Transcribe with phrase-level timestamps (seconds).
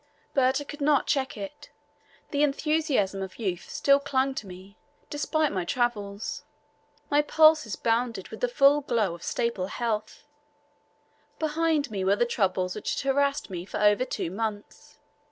[0.33, 1.69] But I could not check it;
[2.31, 4.75] the enthusiasm of youth still clung to me
[5.11, 6.43] despite my travels;
[7.11, 10.23] my pulses bounded with the full glow of staple health;
[11.37, 14.97] behind me were the troubles which had harassed me for over two months.